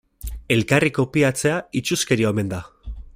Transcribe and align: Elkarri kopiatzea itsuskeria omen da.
Elkarri 0.55 0.89
kopiatzea 0.95 1.59
itsuskeria 1.83 2.33
omen 2.35 2.53
da. 2.55 2.63